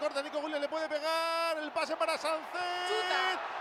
[0.00, 2.40] corta, Nico Williams le puede pegar, el pase para Sánchez,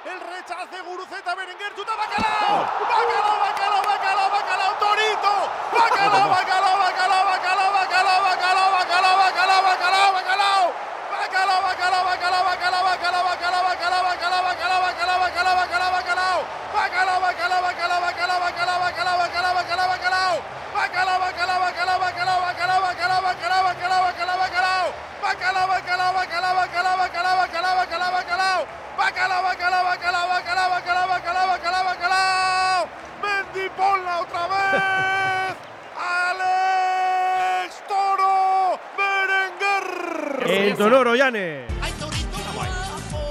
[0.05, 5.33] el rechace, Guruceta, Berenguer, chuta, Bacalao, Bacalao, Bacalao, Bacalao, Bacalao, Torito,
[5.75, 10.73] Bacalao, Bacalao, Bacalao, Bacalao, Bacalao, Bacalao, Bacalao, Bacalao, Bacalao, Bacalao.
[11.19, 16.39] Bacalao, bacalao, bacalao, bacalao, bacalao, bacalao, bacalao, bacalao, bacalao, bacalao, bacalao, bacalao, bacalao.
[16.71, 17.88] Bacalao, bacalao, bacalao, bacalao,
[29.83, 32.89] Bacalao, bacalao, bacalao, bacalao, bacalao, bacalao, bacalao, bacalao.
[33.23, 35.55] Mendy, ponla otra vez.
[36.29, 40.49] Alex Toro Berenguer.
[40.49, 41.65] El Toloro, Yane.
[41.81, 43.21] Hay torito guapo,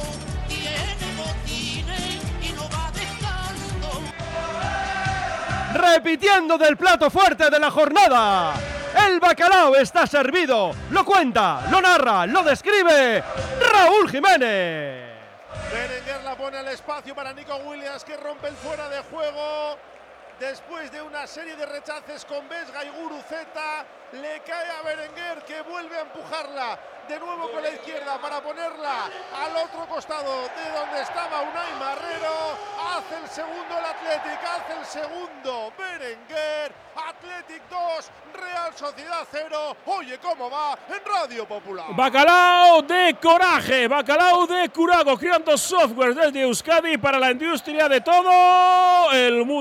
[0.49, 4.03] tiene botines y no va descalzo.
[5.75, 8.55] Repitiendo del plato fuerte de la jornada.
[9.07, 10.73] El bacalao está servido.
[10.91, 13.23] Lo cuenta, lo narra, lo describe
[13.73, 15.08] Raúl Jiménez.
[15.73, 19.79] Berenguer la pone al espacio para Nico Williams que rompe el fuera de juego.
[20.39, 25.63] Después de una serie de rechaces con Vesga y Guruceta, le cae a Berenguer que
[25.63, 26.79] vuelve a empujarla
[27.09, 31.98] de nuevo con la izquierda para ponerla al otro costado de donde estaba Unai Marrero.
[31.98, 31.98] Hace
[33.29, 36.73] segundo el Athletic, hace el segundo Berenguer.
[36.97, 39.77] Athletic 2, Real Sociedad 0.
[39.87, 41.87] Oye, ¿cómo va en Radio Popular?
[41.91, 49.13] Bacalao de coraje, bacalao de curago, creando software desde Euskadi para la industria de todo
[49.13, 49.59] el mundo.